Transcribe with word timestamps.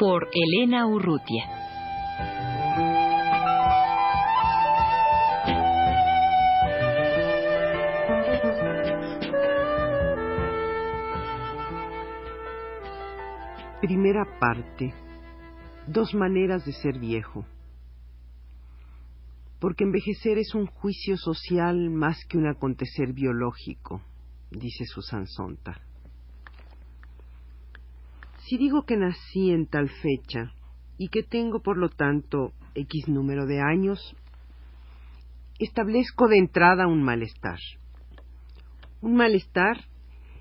Por 0.00 0.30
Elena 0.32 0.86
Urrutia. 0.86 1.44
Primera 13.82 14.24
parte. 14.40 14.94
Dos 15.86 16.14
maneras 16.14 16.64
de 16.64 16.72
ser 16.72 16.98
viejo 16.98 17.44
porque 19.60 19.84
envejecer 19.84 20.38
es 20.38 20.54
un 20.54 20.64
juicio 20.64 21.18
social 21.18 21.90
más 21.90 22.24
que 22.26 22.38
un 22.38 22.46
acontecer 22.46 23.12
biológico, 23.12 24.00
dice 24.50 24.86
Susan 24.86 25.26
Sontag. 25.26 25.89
Si 28.50 28.58
digo 28.58 28.82
que 28.82 28.96
nací 28.96 29.52
en 29.52 29.66
tal 29.66 29.88
fecha 29.88 30.52
y 30.98 31.06
que 31.06 31.22
tengo, 31.22 31.60
por 31.60 31.76
lo 31.78 31.88
tanto, 31.88 32.50
X 32.74 33.06
número 33.06 33.46
de 33.46 33.60
años, 33.60 34.16
establezco 35.60 36.26
de 36.26 36.38
entrada 36.38 36.88
un 36.88 37.00
malestar. 37.04 37.60
Un 39.02 39.14
malestar 39.14 39.84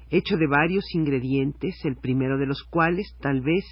hecho 0.09 0.37
de 0.37 0.47
varios 0.47 0.95
ingredientes, 0.95 1.75
el 1.85 1.97
primero 1.97 2.39
de 2.39 2.47
los 2.47 2.63
cuales, 2.63 3.15
tal 3.21 3.41
vez, 3.41 3.63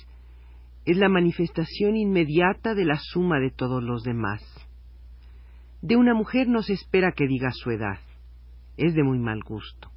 es 0.86 0.98
la 0.98 1.10
manifestación 1.10 1.96
inmediata 1.96 2.76
de 2.76 2.86
la 2.86 3.00
suma 3.00 3.40
de 3.40 3.50
todos 3.50 3.82
los 3.82 4.04
demás 4.04 4.44
de 5.82 5.96
una 5.96 6.14
mujer 6.14 6.48
no 6.48 6.62
se 6.62 6.74
espera 6.74 7.12
que 7.12 7.28
diga 7.28 7.50
su 7.52 7.72
edad. 7.72 8.00
Es 8.78 8.94
de 8.94 9.04
muy 9.04 9.20
mal 9.20 9.42
gusto. 9.44 9.90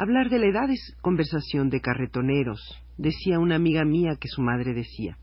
Hablar 0.00 0.30
de 0.30 0.38
la 0.38 0.46
edad 0.46 0.70
es 0.70 0.96
conversación 1.02 1.68
de 1.68 1.82
carretoneros, 1.82 2.58
decía 2.96 3.38
una 3.38 3.56
amiga 3.56 3.84
mía 3.84 4.16
que 4.18 4.28
su 4.28 4.40
madre 4.40 4.72
decía. 4.72 5.18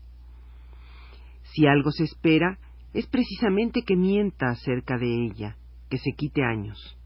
Si 1.42 1.66
algo 1.66 1.90
se 1.90 2.04
espera, 2.04 2.60
es 2.94 3.08
precisamente 3.08 3.82
que 3.82 3.96
mienta 3.96 4.50
acerca 4.50 4.96
de 4.96 5.24
ella, 5.24 5.56
que 5.90 5.98
se 5.98 6.12
quite 6.12 6.44
años. 6.44 6.96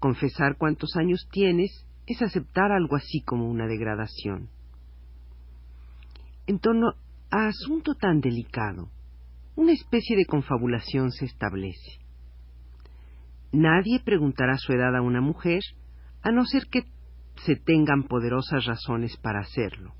Confesar 0.00 0.56
cuántos 0.58 0.96
años 0.96 1.28
tienes 1.30 1.86
es 2.08 2.20
aceptar 2.22 2.72
algo 2.72 2.96
así 2.96 3.20
como 3.20 3.48
una 3.48 3.68
degradación. 3.68 4.48
En 6.48 6.58
torno 6.58 6.94
a 7.30 7.46
asunto 7.46 7.94
tan 7.94 8.20
delicado, 8.20 8.88
una 9.54 9.70
especie 9.70 10.16
de 10.16 10.26
confabulación 10.26 11.12
se 11.12 11.26
establece. 11.26 12.00
Nadie 13.52 14.00
preguntará 14.00 14.58
su 14.58 14.72
edad 14.72 14.96
a 14.96 15.02
una 15.02 15.20
mujer 15.20 15.60
a 16.24 16.32
no 16.32 16.44
ser 16.46 16.66
que 16.70 16.84
se 17.44 17.54
tengan 17.54 18.04
poderosas 18.04 18.64
razones 18.64 19.16
para 19.18 19.40
hacerlo. 19.40 19.94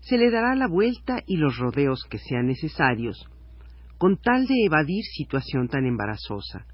Se 0.00 0.18
le 0.18 0.30
dará 0.30 0.54
la 0.56 0.66
vuelta 0.66 1.22
y 1.26 1.36
los 1.36 1.56
rodeos 1.56 2.04
que 2.10 2.18
sean 2.18 2.48
necesarios, 2.48 3.28
con 3.98 4.16
tal 4.16 4.46
de 4.46 4.64
evadir 4.66 5.04
situación 5.04 5.68
tan 5.68 5.86
embarazosa. 5.86 6.66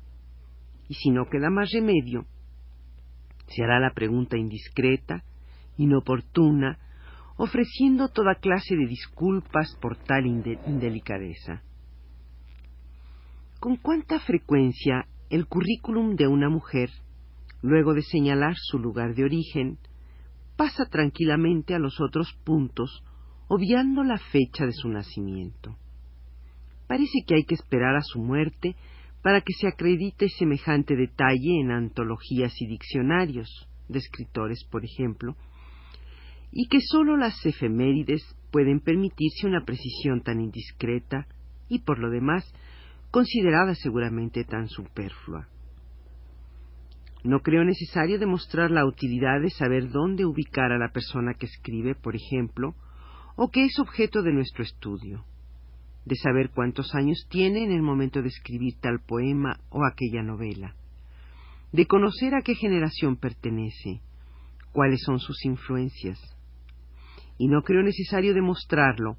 Y 0.89 0.95
si 0.95 1.11
no 1.11 1.27
queda 1.27 1.51
más 1.51 1.71
remedio, 1.73 2.25
se 3.49 3.63
hará 3.63 3.79
la 3.79 3.93
pregunta 3.93 4.39
indiscreta, 4.39 5.25
inoportuna, 5.77 6.79
ofreciendo 7.37 8.09
toda 8.09 8.37
clase 8.37 8.77
de 8.77 8.87
disculpas 8.87 9.77
por 9.81 9.97
tal 9.97 10.27
indelicadeza. 10.27 11.63
¿Con 13.61 13.77
cuánta 13.77 14.21
frecuencia 14.21 15.07
el 15.29 15.47
currículum 15.47 16.17
de 16.17 16.27
una 16.27 16.49
mujer, 16.49 16.91
luego 17.63 17.95
de 17.95 18.03
señalar 18.03 18.55
su 18.57 18.79
lugar 18.79 19.15
de 19.15 19.25
origen, 19.25 19.79
pasa 20.57 20.85
tranquilamente 20.87 21.75
a 21.75 21.79
los 21.79 22.01
otros 22.01 22.33
puntos, 22.45 23.03
obviando 23.49 24.05
la 24.05 24.19
fecha 24.19 24.67
de 24.67 24.73
su 24.73 24.89
nacimiento? 24.89 25.77
Parece 26.87 27.21
que 27.27 27.37
hay 27.37 27.45
que 27.45 27.55
esperar 27.55 27.97
a 27.97 28.03
su 28.03 28.21
muerte 28.21 28.77
para 29.23 29.41
que 29.41 29.53
se 29.55 29.69
acredite 29.69 30.29
semejante 30.29 30.97
detalle 30.97 31.61
en 31.61 31.71
antologías 31.71 32.53
y 32.61 32.67
diccionarios 32.67 33.49
de 33.89 33.99
escritores, 33.99 34.65
por 34.71 34.85
ejemplo, 34.85 35.37
y 36.51 36.67
que 36.69 36.81
sólo 36.81 37.17
las 37.17 37.47
efemérides 37.47 38.23
pueden 38.51 38.81
permitirse 38.81 39.47
una 39.47 39.65
precisión 39.65 40.23
tan 40.23 40.41
indiscreta 40.41 41.27
y, 41.69 41.79
por 41.81 41.99
lo 41.99 42.11
demás, 42.11 42.45
considerada 43.11 43.75
seguramente 43.75 44.45
tan 44.45 44.69
superflua. 44.69 45.49
No 47.25 47.41
creo 47.41 47.65
necesario 47.65 48.19
demostrar 48.19 48.71
la 48.71 48.85
utilidad 48.85 49.41
de 49.41 49.51
saber 49.51 49.91
dónde 49.91 50.25
ubicar 50.27 50.73
a 50.73 50.79
la 50.79 50.89
persona 50.89 51.35
que 51.35 51.47
escribe, 51.47 51.95
por 51.95 52.17
ejemplo, 52.17 52.75
o 53.37 53.49
que 53.49 53.65
es 53.65 53.79
objeto 53.79 54.23
de 54.23 54.33
nuestro 54.33 54.65
estudio, 54.65 55.25
de 56.05 56.17
saber 56.17 56.51
cuántos 56.51 56.95
años 56.95 57.27
tiene 57.31 57.63
en 57.63 57.71
el 57.71 57.83
momento 57.83 58.23
de 58.23 58.29
escribir 58.29 58.75
tal 58.81 59.01
poema 59.07 59.61
o 59.71 59.85
aquella 59.85 60.23
novela, 60.23 60.75
de 61.73 61.87
conocer 61.87 62.35
a 62.35 62.43
qué 62.43 62.57
generación 62.57 63.17
pertenece, 63.17 64.01
cuáles 64.73 65.01
son 65.03 65.21
sus 65.21 65.45
influencias, 65.45 66.19
y 67.39 67.47
no 67.47 67.63
creo 67.63 67.83
necesario 67.83 68.35
demostrarlo, 68.35 69.17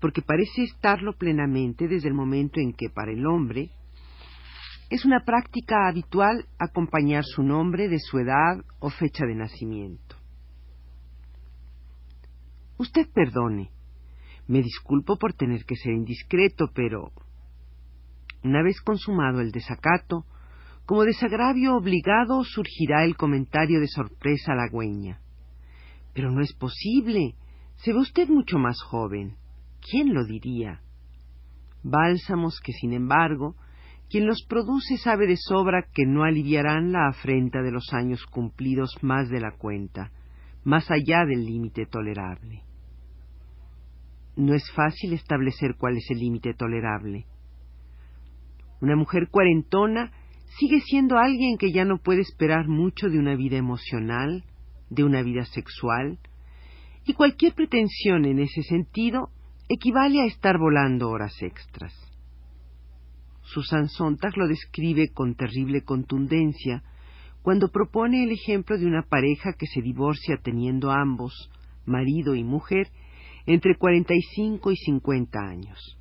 porque 0.00 0.22
parece 0.22 0.64
estarlo 0.64 1.12
plenamente 1.16 1.86
desde 1.86 2.08
el 2.08 2.14
momento 2.14 2.60
en 2.60 2.72
que 2.72 2.90
para 2.90 3.12
el 3.12 3.26
hombre 3.26 3.70
es 4.90 5.04
una 5.04 5.24
práctica 5.24 5.86
habitual 5.88 6.46
acompañar 6.58 7.24
su 7.24 7.42
nombre 7.42 7.88
de 7.88 7.98
su 7.98 8.18
edad 8.18 8.64
o 8.80 8.88
fecha 8.90 9.26
de 9.26 9.34
nacimiento. 9.34 10.16
Usted 12.78 13.08
perdone, 13.12 13.70
me 14.46 14.62
disculpo 14.62 15.18
por 15.18 15.34
tener 15.34 15.64
que 15.64 15.76
ser 15.76 15.92
indiscreto, 15.92 16.70
pero 16.74 17.12
una 18.42 18.62
vez 18.62 18.80
consumado 18.80 19.40
el 19.40 19.50
desacato, 19.50 20.24
como 20.86 21.02
desagravio 21.02 21.76
obligado 21.76 22.44
surgirá 22.44 23.04
el 23.04 23.14
comentario 23.16 23.80
de 23.80 23.88
sorpresa 23.88 24.52
halagüeña. 24.52 25.20
Pero 26.14 26.30
no 26.30 26.40
es 26.40 26.54
posible. 26.54 27.34
Se 27.76 27.92
ve 27.92 27.98
usted 27.98 28.28
mucho 28.28 28.58
más 28.58 28.80
joven. 28.82 29.36
¿Quién 29.82 30.14
lo 30.14 30.24
diría? 30.24 30.80
Bálsamos 31.82 32.60
que, 32.60 32.72
sin 32.72 32.94
embargo, 32.94 33.54
quien 34.10 34.26
los 34.26 34.42
produce 34.48 34.96
sabe 34.96 35.26
de 35.26 35.36
sobra 35.36 35.86
que 35.92 36.06
no 36.06 36.24
aliviarán 36.24 36.92
la 36.92 37.08
afrenta 37.08 37.62
de 37.62 37.70
los 37.70 37.92
años 37.92 38.24
cumplidos 38.26 38.96
más 39.02 39.28
de 39.28 39.40
la 39.40 39.52
cuenta, 39.52 40.10
más 40.64 40.90
allá 40.90 41.24
del 41.26 41.44
límite 41.44 41.86
tolerable. 41.86 42.62
No 44.36 44.54
es 44.54 44.70
fácil 44.72 45.12
establecer 45.12 45.74
cuál 45.76 45.96
es 45.96 46.10
el 46.10 46.18
límite 46.18 46.54
tolerable. 46.54 47.26
Una 48.80 48.96
mujer 48.96 49.28
cuarentona 49.30 50.12
sigue 50.58 50.80
siendo 50.80 51.18
alguien 51.18 51.58
que 51.58 51.72
ya 51.72 51.84
no 51.84 51.98
puede 51.98 52.22
esperar 52.22 52.68
mucho 52.68 53.08
de 53.08 53.18
una 53.18 53.34
vida 53.36 53.56
emocional, 53.56 54.44
de 54.88 55.04
una 55.04 55.22
vida 55.22 55.44
sexual, 55.44 56.18
y 57.04 57.14
cualquier 57.14 57.54
pretensión 57.54 58.24
en 58.24 58.38
ese 58.38 58.62
sentido 58.62 59.30
equivale 59.68 60.22
a 60.22 60.26
estar 60.26 60.56
volando 60.58 61.10
horas 61.10 61.42
extras. 61.42 62.07
Susan 63.52 63.88
Sontag 63.88 64.36
lo 64.36 64.46
describe 64.46 65.08
con 65.12 65.34
terrible 65.34 65.82
contundencia 65.82 66.82
cuando 67.42 67.68
propone 67.68 68.24
el 68.24 68.32
ejemplo 68.32 68.76
de 68.76 68.86
una 68.86 69.02
pareja 69.02 69.52
que 69.58 69.66
se 69.66 69.80
divorcia 69.80 70.38
teniendo 70.42 70.90
ambos, 70.90 71.50
marido 71.86 72.34
y 72.34 72.44
mujer, 72.44 72.88
entre 73.46 73.76
45 73.76 74.70
y 74.70 74.76
50 74.76 75.38
años. 75.40 75.98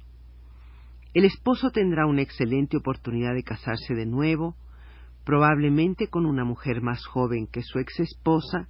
El 1.14 1.26
esposo 1.26 1.72
tendrá 1.72 2.06
una 2.06 2.22
excelente 2.22 2.78
oportunidad 2.78 3.34
de 3.34 3.44
casarse 3.44 3.94
de 3.94 4.06
nuevo, 4.06 4.56
probablemente 5.24 6.08
con 6.08 6.26
una 6.26 6.44
mujer 6.44 6.82
más 6.82 7.06
joven 7.06 7.48
que 7.48 7.62
su 7.62 7.80
ex 7.80 8.00
esposa 8.00 8.68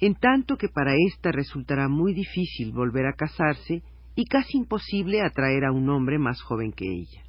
en 0.00 0.14
tanto 0.14 0.56
que 0.56 0.68
para 0.68 0.92
ésta 1.08 1.32
resultará 1.32 1.88
muy 1.88 2.12
difícil 2.12 2.72
volver 2.72 3.06
a 3.06 3.14
casarse 3.14 3.82
y 4.14 4.26
casi 4.26 4.58
imposible 4.58 5.22
atraer 5.22 5.64
a 5.64 5.72
un 5.72 5.88
hombre 5.88 6.18
más 6.18 6.42
joven 6.42 6.72
que 6.72 6.86
ella. 6.86 7.25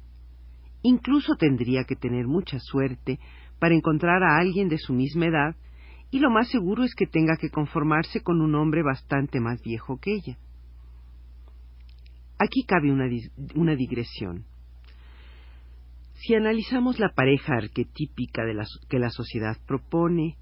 Incluso 0.82 1.36
tendría 1.36 1.84
que 1.84 1.96
tener 1.96 2.26
mucha 2.26 2.58
suerte 2.60 3.18
para 3.58 3.74
encontrar 3.74 4.22
a 4.22 4.38
alguien 4.38 4.68
de 4.68 4.78
su 4.78 4.92
misma 4.92 5.26
edad 5.26 5.56
y 6.10 6.20
lo 6.20 6.30
más 6.30 6.48
seguro 6.48 6.84
es 6.84 6.94
que 6.94 7.06
tenga 7.06 7.36
que 7.36 7.50
conformarse 7.50 8.22
con 8.22 8.40
un 8.40 8.54
hombre 8.54 8.82
bastante 8.82 9.40
más 9.40 9.60
viejo 9.62 9.98
que 10.00 10.14
ella. 10.14 10.38
Aquí 12.38 12.62
cabe 12.64 12.92
una, 12.92 13.74
digresión. 13.74 14.44
Si 16.14 16.34
analizamos 16.34 16.98
la 16.98 17.12
pareja 17.14 17.54
arquetípica 17.54 18.42
que 18.88 18.98
la 18.98 19.10
sociedad 19.10 19.56
propone, 19.66 20.36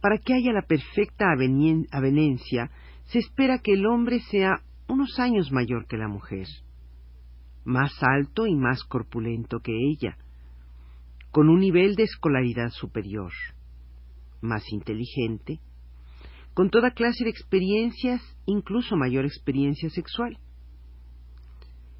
para 0.00 0.18
que 0.18 0.34
haya 0.34 0.52
la 0.52 0.62
perfecta 0.62 1.26
avenencia, 1.30 2.70
se 3.04 3.18
espera 3.18 3.58
que 3.58 3.74
el 3.74 3.86
hombre 3.86 4.20
sea 4.20 4.62
unos 4.88 5.18
años 5.18 5.52
mayor 5.52 5.86
que 5.86 5.96
la 5.96 6.08
mujer, 6.08 6.46
más 7.66 7.92
alto 8.00 8.46
y 8.46 8.54
más 8.54 8.84
corpulento 8.84 9.58
que 9.58 9.72
ella, 9.72 10.16
con 11.32 11.48
un 11.50 11.58
nivel 11.58 11.96
de 11.96 12.04
escolaridad 12.04 12.70
superior, 12.70 13.32
más 14.40 14.62
inteligente, 14.72 15.60
con 16.54 16.70
toda 16.70 16.92
clase 16.92 17.24
de 17.24 17.30
experiencias, 17.30 18.22
incluso 18.46 18.96
mayor 18.96 19.26
experiencia 19.26 19.90
sexual. 19.90 20.38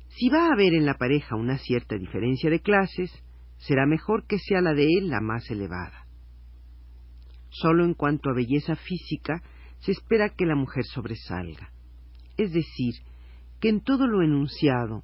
Si 0.08 0.30
va 0.30 0.46
a 0.46 0.52
haber 0.52 0.72
en 0.72 0.86
la 0.86 0.94
pareja 0.94 1.34
una 1.34 1.58
cierta 1.58 1.96
diferencia 1.96 2.48
de 2.48 2.60
clases, 2.60 3.10
será 3.58 3.86
mejor 3.86 4.24
que 4.26 4.38
sea 4.38 4.60
la 4.60 4.72
de 4.72 4.84
él 4.84 5.08
la 5.08 5.20
más 5.20 5.50
elevada. 5.50 6.06
Solo 7.50 7.84
en 7.84 7.94
cuanto 7.94 8.30
a 8.30 8.34
belleza 8.34 8.76
física 8.76 9.42
se 9.80 9.92
espera 9.92 10.30
que 10.30 10.46
la 10.46 10.54
mujer 10.54 10.84
sobresalga. 10.84 11.72
Es 12.36 12.52
decir, 12.52 12.94
que 13.60 13.68
en 13.68 13.82
todo 13.82 14.06
lo 14.06 14.22
enunciado, 14.22 15.02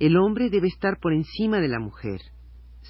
el 0.00 0.16
hombre 0.16 0.48
debe 0.48 0.66
estar 0.66 0.98
por 0.98 1.12
encima 1.12 1.60
de 1.60 1.68
la 1.68 1.78
mujer, 1.78 2.20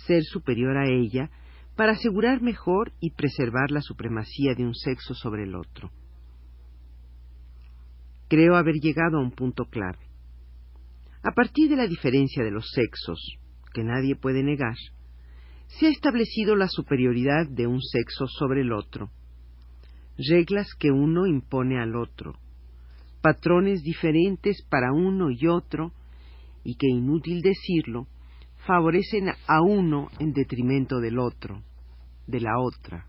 ser 0.07 0.23
superior 0.23 0.77
a 0.77 0.89
ella, 0.89 1.29
para 1.77 1.93
asegurar 1.93 2.41
mejor 2.41 2.93
y 3.01 3.11
preservar 3.11 3.73
la 3.73 3.81
supremacía 3.81 4.55
de 4.55 4.65
un 4.65 4.75
sexo 4.75 5.15
sobre 5.15 5.43
el 5.43 5.57
otro. 5.57 5.91
Creo 8.29 8.55
haber 8.55 8.77
llegado 8.77 9.19
a 9.19 9.23
un 9.23 9.33
punto 9.33 9.65
clave. 9.65 9.99
A 11.25 11.33
partir 11.33 11.69
de 11.69 11.77
la 11.77 11.89
diferencia 11.89 12.45
de 12.45 12.53
los 12.53 12.71
sexos, 12.71 13.19
que 13.75 13.83
nadie 13.83 14.15
puede 14.15 14.45
negar, 14.45 14.77
se 15.67 15.87
ha 15.87 15.91
establecido 15.91 16.55
la 16.55 16.69
superioridad 16.69 17.49
de 17.49 17.67
un 17.67 17.81
sexo 17.81 18.27
sobre 18.29 18.61
el 18.61 18.73
otro, 18.73 19.11
reglas 20.17 20.69
que 20.79 20.93
uno 20.93 21.27
impone 21.27 21.81
al 21.81 21.97
otro, 21.97 22.35
patrones 23.21 23.83
diferentes 23.83 24.65
para 24.69 24.93
uno 24.93 25.31
y 25.31 25.49
otro, 25.49 25.93
y 26.65 26.77
que, 26.77 26.89
inútil 26.89 27.43
decirlo, 27.43 28.07
favorecen 28.67 29.29
a 29.47 29.63
uno 29.63 30.09
en 30.19 30.33
detrimento 30.33 31.01
del 31.01 31.19
otro, 31.19 31.63
de 32.27 32.41
la 32.41 32.59
otra. 32.59 33.07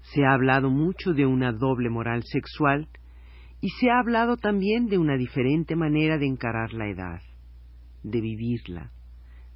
Se 0.00 0.24
ha 0.24 0.32
hablado 0.32 0.70
mucho 0.70 1.12
de 1.12 1.26
una 1.26 1.52
doble 1.52 1.90
moral 1.90 2.22
sexual 2.24 2.88
y 3.60 3.68
se 3.70 3.90
ha 3.90 3.98
hablado 3.98 4.36
también 4.36 4.86
de 4.86 4.98
una 4.98 5.16
diferente 5.16 5.76
manera 5.76 6.16
de 6.16 6.26
encarar 6.26 6.72
la 6.72 6.88
edad, 6.88 7.20
de 8.02 8.20
vivirla, 8.20 8.92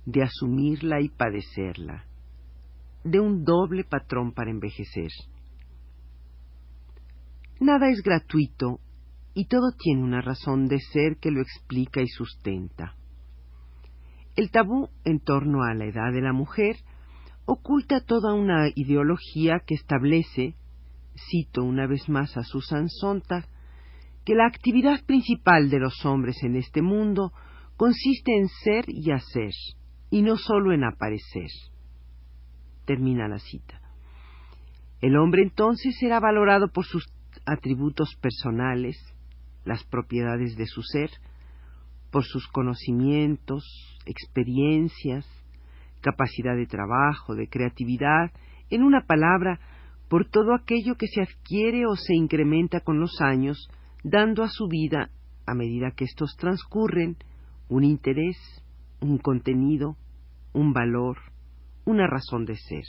de 0.05 0.23
asumirla 0.23 1.01
y 1.01 1.09
padecerla, 1.09 2.05
de 3.05 3.21
un 3.21 3.45
doble 3.45 3.85
patrón 3.85 4.33
para 4.33 4.51
envejecer. 4.51 5.11
Nada 7.61 7.89
es 7.91 8.03
gratuito 8.03 8.81
y 9.35 9.47
todo 9.47 9.73
tiene 9.79 10.03
una 10.03 10.21
razón 10.21 10.69
de 10.69 10.79
ser 10.79 11.17
que 11.21 11.31
lo 11.31 11.41
explica 11.41 12.03
y 12.03 12.09
sustenta. 12.09 12.97
El 14.37 14.51
tabú 14.51 14.89
en 15.05 15.21
torno 15.21 15.63
a 15.63 15.75
la 15.75 15.87
edad 15.87 16.13
de 16.13 16.23
la 16.23 16.33
mujer 16.33 16.77
oculta 17.45 18.01
toda 18.01 18.35
una 18.35 18.69
ideología 18.75 19.61
que 19.67 19.75
establece, 19.75 20.55
cito 21.31 21.63
una 21.63 21.87
vez 21.87 22.09
más 22.09 22.37
a 22.37 22.43
Susan 22.43 22.89
Sontag, 22.89 23.47
que 24.25 24.35
la 24.35 24.47
actividad 24.47 25.05
principal 25.05 25.69
de 25.69 25.81
los 25.81 26.05
hombres 26.07 26.43
en 26.43 26.57
este 26.57 26.83
mundo 26.83 27.33
consiste 27.77 28.37
en 28.37 28.49
ser 28.49 28.85
y 28.89 29.11
hacer, 29.11 29.53
y 30.11 30.23
no 30.23 30.37
sólo 30.37 30.73
en 30.73 30.85
aparecer. 30.85 31.49
Termina 32.87 33.29
la 33.29 33.39
cita. 33.39 33.81
El 35.01 35.17
hombre 35.17 35.43
entonces 35.43 35.97
será 35.99 36.21
valorado 36.21 36.69
por 36.69 36.85
sus 36.85 37.13
atributos 37.45 38.15
personales, 38.21 38.97
las 39.65 39.85
propiedades 39.85 40.57
de 40.57 40.67
su 40.67 40.83
ser, 40.83 41.11
por 42.11 42.25
sus 42.25 42.47
conocimientos, 42.49 43.65
experiencias, 44.07 45.27
capacidad 46.01 46.57
de 46.57 46.67
trabajo, 46.67 47.35
de 47.35 47.49
creatividad, 47.49 48.33
en 48.71 48.83
una 48.83 49.07
palabra, 49.07 49.61
por 50.09 50.29
todo 50.29 50.55
aquello 50.55 50.97
que 50.97 51.07
se 51.07 51.23
adquiere 51.23 51.87
o 51.87 51.97
se 51.97 52.15
incrementa 52.15 52.81
con 52.81 53.01
los 53.01 53.21
años, 53.21 53.69
dando 54.05 54.43
a 54.43 54.49
su 54.49 54.69
vida, 54.69 55.11
a 55.47 55.55
medida 55.55 55.93
que 55.93 56.05
estos 56.05 56.37
transcurren, 56.37 57.17
un 57.69 57.85
interés, 57.85 58.37
un 59.01 59.19
contenido, 59.19 59.97
un 60.53 60.73
valor, 60.73 61.17
una 61.85 62.07
razón 62.07 62.45
de 62.45 62.57
ser. 62.57 62.85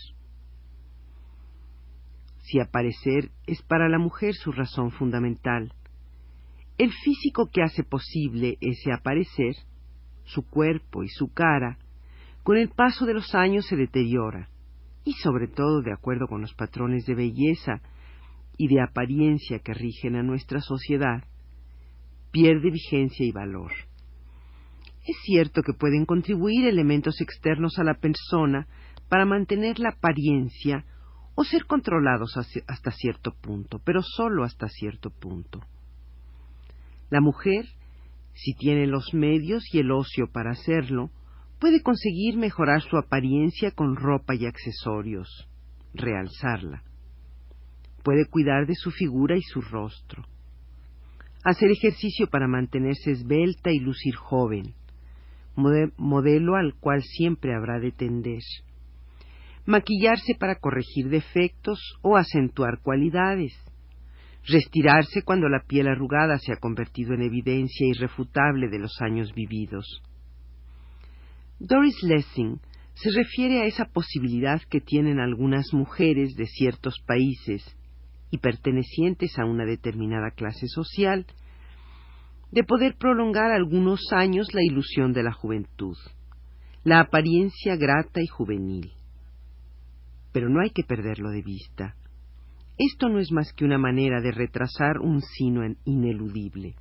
Si 2.39 2.59
aparecer 2.59 3.31
es 3.47 3.61
para 3.61 3.87
la 3.87 3.99
mujer 3.99 4.33
su 4.33 4.51
razón 4.51 4.91
fundamental, 4.91 5.73
el 6.83 6.91
físico 6.91 7.49
que 7.49 7.61
hace 7.61 7.83
posible 7.83 8.57
ese 8.59 8.91
aparecer, 8.91 9.55
su 10.25 10.45
cuerpo 10.49 11.03
y 11.03 11.07
su 11.07 11.31
cara, 11.33 11.77
con 12.43 12.57
el 12.57 12.69
paso 12.69 13.05
de 13.05 13.13
los 13.13 13.33
años 13.35 13.65
se 13.67 13.77
deteriora, 13.77 14.49
y 15.05 15.13
sobre 15.13 15.47
todo 15.47 15.81
de 15.81 15.93
acuerdo 15.93 16.27
con 16.27 16.41
los 16.41 16.53
patrones 16.53 17.05
de 17.05 17.15
belleza 17.15 17.81
y 18.57 18.67
de 18.67 18.81
apariencia 18.81 19.59
que 19.59 19.73
rigen 19.73 20.17
a 20.17 20.23
nuestra 20.23 20.59
sociedad, 20.59 21.23
pierde 22.31 22.69
vigencia 22.69 23.25
y 23.25 23.31
valor. 23.31 23.71
Es 25.07 25.15
cierto 25.23 25.61
que 25.61 25.73
pueden 25.73 26.05
contribuir 26.05 26.67
elementos 26.67 27.21
externos 27.21 27.79
a 27.79 27.85
la 27.85 27.93
persona 27.93 28.67
para 29.07 29.25
mantener 29.25 29.79
la 29.79 29.91
apariencia 29.91 30.85
o 31.35 31.45
ser 31.45 31.65
controlados 31.65 32.35
hasta 32.67 32.91
cierto 32.91 33.31
punto, 33.41 33.79
pero 33.85 34.01
solo 34.01 34.43
hasta 34.43 34.67
cierto 34.67 35.11
punto. 35.11 35.61
La 37.13 37.21
mujer, 37.21 37.65
si 38.33 38.55
tiene 38.55 38.87
los 38.87 39.13
medios 39.13 39.71
y 39.71 39.77
el 39.77 39.91
ocio 39.91 40.31
para 40.31 40.49
hacerlo, 40.49 41.11
puede 41.59 41.83
conseguir 41.83 42.37
mejorar 42.37 42.81
su 42.81 42.97
apariencia 42.97 43.69
con 43.69 43.95
ropa 43.95 44.33
y 44.33 44.47
accesorios, 44.47 45.47
realzarla. 45.93 46.81
Puede 48.03 48.25
cuidar 48.25 48.65
de 48.65 48.73
su 48.73 48.89
figura 48.89 49.37
y 49.37 49.43
su 49.43 49.61
rostro, 49.61 50.23
hacer 51.43 51.69
ejercicio 51.69 52.25
para 52.25 52.47
mantenerse 52.47 53.11
esbelta 53.11 53.71
y 53.71 53.77
lucir 53.77 54.15
joven, 54.15 54.73
modelo 55.55 56.55
al 56.55 56.73
cual 56.79 57.03
siempre 57.03 57.53
habrá 57.53 57.79
de 57.79 57.91
tender, 57.91 58.41
maquillarse 59.67 60.33
para 60.39 60.55
corregir 60.55 61.09
defectos 61.09 61.79
o 62.01 62.17
acentuar 62.17 62.81
cualidades, 62.81 63.53
restirarse 64.45 65.21
cuando 65.23 65.47
la 65.47 65.63
piel 65.65 65.87
arrugada 65.87 66.37
se 66.37 66.51
ha 66.51 66.57
convertido 66.57 67.13
en 67.13 67.21
evidencia 67.21 67.87
irrefutable 67.87 68.69
de 68.69 68.79
los 68.79 69.01
años 69.01 69.33
vividos. 69.33 70.01
Doris 71.59 72.01
Lessing 72.03 72.59
se 72.95 73.09
refiere 73.11 73.61
a 73.61 73.65
esa 73.65 73.85
posibilidad 73.85 74.61
que 74.69 74.81
tienen 74.81 75.19
algunas 75.19 75.73
mujeres 75.73 76.35
de 76.35 76.45
ciertos 76.45 76.95
países 77.05 77.63
y 78.31 78.39
pertenecientes 78.39 79.37
a 79.39 79.45
una 79.45 79.65
determinada 79.65 80.31
clase 80.31 80.67
social, 80.67 81.25
de 82.51 82.63
poder 82.63 82.95
prolongar 82.97 83.51
algunos 83.51 84.11
años 84.11 84.53
la 84.53 84.61
ilusión 84.63 85.13
de 85.13 85.23
la 85.23 85.31
juventud, 85.31 85.95
la 86.83 86.99
apariencia 86.99 87.75
grata 87.75 88.21
y 88.21 88.27
juvenil. 88.27 88.91
Pero 90.31 90.49
no 90.49 90.61
hay 90.61 90.69
que 90.69 90.83
perderlo 90.83 91.29
de 91.29 91.41
vista. 91.41 91.95
Esto 92.77 93.09
no 93.09 93.19
es 93.19 93.31
más 93.31 93.53
que 93.53 93.65
una 93.65 93.77
manera 93.77 94.19
de 94.21 94.31
retrasar 94.31 94.99
un 94.99 95.21
sino 95.21 95.61
ineludible. 95.85 96.75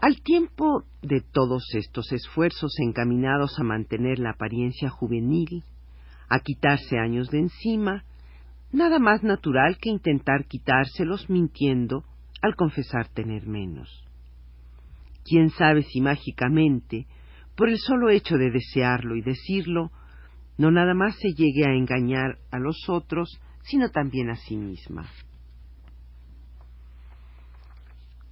Al 0.00 0.20
tiempo 0.22 0.84
de 1.02 1.22
todos 1.22 1.64
estos 1.74 2.12
esfuerzos 2.12 2.72
encaminados 2.78 3.58
a 3.58 3.64
mantener 3.64 4.18
la 4.18 4.30
apariencia 4.30 4.90
juvenil, 4.90 5.64
a 6.28 6.40
quitarse 6.40 6.98
años 6.98 7.30
de 7.30 7.40
encima, 7.40 8.04
nada 8.70 8.98
más 8.98 9.22
natural 9.22 9.78
que 9.78 9.88
intentar 9.88 10.46
quitárselos 10.46 11.28
mintiendo 11.30 12.04
al 12.42 12.54
confesar 12.54 13.08
tener 13.08 13.46
menos. 13.46 14.04
Quién 15.24 15.50
sabe 15.50 15.82
si 15.82 16.00
mágicamente, 16.00 17.06
por 17.56 17.68
el 17.68 17.78
solo 17.78 18.10
hecho 18.10 18.36
de 18.36 18.50
desearlo 18.50 19.16
y 19.16 19.22
decirlo, 19.22 19.90
no 20.58 20.70
nada 20.70 20.92
más 20.92 21.16
se 21.16 21.32
llegue 21.32 21.64
a 21.66 21.74
engañar 21.74 22.38
a 22.50 22.58
los 22.58 22.88
otros, 22.88 23.40
sino 23.62 23.90
también 23.90 24.28
a 24.28 24.36
sí 24.36 24.56
misma. 24.56 25.08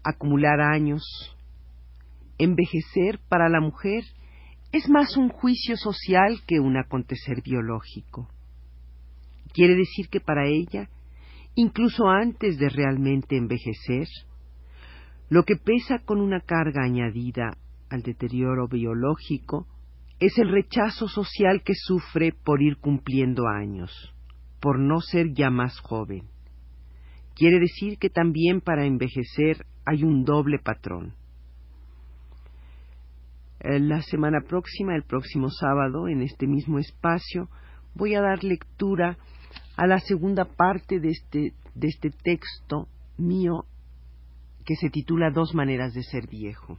Acumular 0.05 0.61
años, 0.61 1.03
envejecer 2.39 3.19
para 3.29 3.49
la 3.49 3.61
mujer 3.61 4.05
es 4.73 4.89
más 4.91 5.17
un 5.17 5.31
juicio 5.31 5.77
social 5.77 6.41
que 6.47 6.61
un 6.61 6.77
acontecer 6.77 7.43
biológico 7.43 8.29
Quiere 9.57 9.75
decir 9.75 10.11
que 10.11 10.21
para 10.21 10.47
ella, 10.47 10.91
incluso 11.55 12.11
antes 12.11 12.59
de 12.59 12.69
realmente 12.69 13.39
envejecer, 13.39 14.07
lo 15.31 15.45
que 15.45 15.57
pesa 15.57 16.01
con 16.05 16.21
una 16.21 16.41
carga 16.43 16.85
añadida 16.85 17.57
al 17.89 18.03
deterioro 18.03 18.69
biológico 18.69 19.67
es 20.19 20.39
el 20.39 20.51
rechazo 20.51 21.09
social 21.09 21.63
que 21.63 21.75
sufre 21.75 22.33
por 22.33 22.63
ir 22.63 22.79
cumpliendo 22.79 23.47
años, 23.49 24.15
por 24.61 24.79
no 24.79 25.01
ser 25.01 25.35
ya 25.35 25.51
más 25.51 25.79
joven. 25.81 26.25
Quiere 27.35 27.61
decir 27.61 27.99
que 27.99 28.09
también 28.09 28.63
para 28.63 28.87
envejecer 28.87 29.67
hay 29.85 30.05
un 30.05 30.25
doble 30.25 30.59
patrón. 30.59 31.15
Eh, 33.61 33.79
la 33.79 34.01
semana 34.01 34.41
próxima, 34.41 34.97
el 34.97 35.03
próximo 35.03 35.51
sábado, 35.51 36.09
en 36.09 36.23
este 36.23 36.47
mismo 36.47 36.79
espacio, 36.79 37.49
voy 37.95 38.15
a 38.15 38.23
dar 38.23 38.43
lectura 38.43 39.19
a 39.77 39.87
la 39.87 39.99
segunda 40.01 40.47
parte 40.47 40.99
de 40.99 41.11
este, 41.11 41.53
de 41.75 41.89
este 41.89 42.11
texto 42.11 42.89
mío 43.19 43.67
que 44.65 44.77
se 44.77 44.89
titula 44.89 45.31
Dos 45.31 45.55
maneras 45.55 45.93
de 45.93 46.03
ser 46.03 46.27
viejo. 46.27 46.79